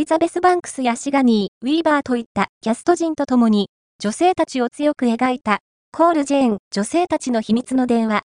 [0.00, 3.68] エリザベス・バンクスやシガニー、ウィーバーといったキャスト陣と共に、
[3.98, 5.58] 女性たちを強く描いた、
[5.92, 8.22] コール・ジェーン、女性たちの秘密の電話。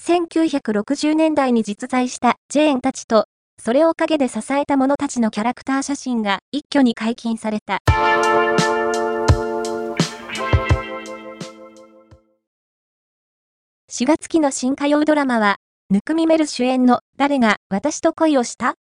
[0.00, 3.24] 1960年代に実在したジェーンたちと、
[3.60, 7.78] それを陰で支えた者たちのキャラクター写真が一挙に解禁された。
[13.90, 15.56] 4月期の新火曜ドラマは、
[15.90, 18.74] ぬくみめる主演の誰が私と恋をした？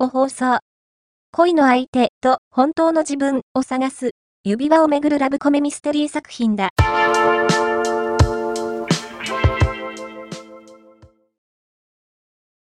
[0.00, 0.58] を放送。
[1.36, 4.12] 恋の相手と本当の自分を探す
[4.44, 6.70] 指輪をめぐるラブコメミステリー作品だ。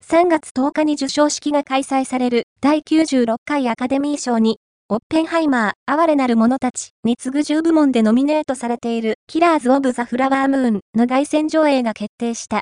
[0.05, 12.61] 3月10日に授賞式が開催される第96回アカデミー賞に、オッペンハイマー、哀れなる者たちに次ぐ10部門でノミネートされているキラーズ・オブ・ザ・フラワームーンの凱旋上映が決定した。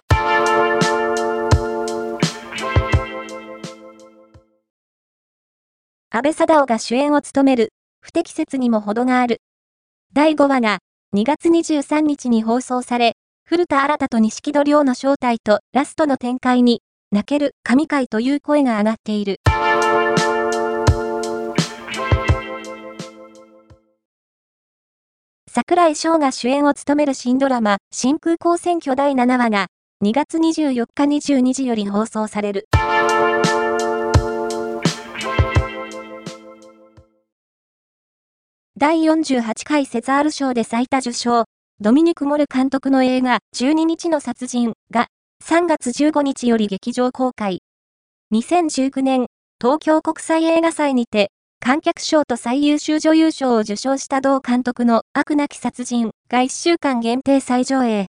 [6.15, 9.41] 安倍貞夫が主演を務める、不適切にも程がある。
[10.13, 10.77] 第5話が、
[11.15, 13.13] 2月23日に放送され、
[13.45, 19.37] 古田新太と錦戸亮の正体とラストの展開に、泣ける神回という声が上がっている。
[25.49, 29.65] 桜井翔が主演を務める新ドラマ、新空港選挙第7話が、
[30.05, 32.67] 2月24日22時より放送される。
[38.83, 41.45] 第48回セザール賞で最多受賞、
[41.79, 45.07] ドミニク・モル監督の映画12日の殺人が
[45.41, 47.61] 3月15日より劇場公開。
[48.33, 49.27] 2019年、
[49.61, 51.31] 東京国際映画祭にて、
[51.61, 58.07] 観客賞と最優秀女優賞を受賞した同監督の悪なき殺人が1週間限定再上映。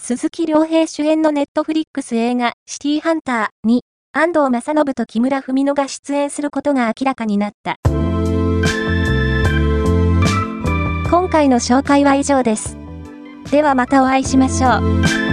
[0.00, 3.84] 鈴木亮平主演のネットフリックス映画シティハンターに
[4.18, 7.78] 安藤正信と木村文乃が出演することが明らかになった。
[11.10, 12.78] 今回の紹介は以上です。
[13.50, 15.25] ではまたお会いしましょう。